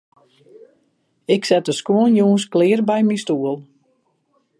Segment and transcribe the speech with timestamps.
[1.33, 3.57] Ik set de skuon jûns klear by myn stoel.